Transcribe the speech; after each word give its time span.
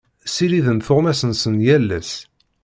Ssiriden 0.27 0.79
tuɣmas-nsen 0.85 1.55
yal 1.67 1.87
ass. 1.99 2.11